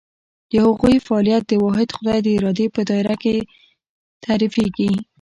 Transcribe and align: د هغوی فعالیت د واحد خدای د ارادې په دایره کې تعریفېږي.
د 0.51 0.53
هغوی 0.65 0.95
فعالیت 1.05 1.43
د 1.47 1.53
واحد 1.63 1.89
خدای 1.97 2.19
د 2.23 2.27
ارادې 2.37 2.67
په 2.75 2.81
دایره 2.89 3.15
کې 3.23 3.35
تعریفېږي. 4.23 4.91